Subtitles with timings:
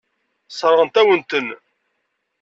[0.49, 1.47] Sseṛɣent-awen-ten.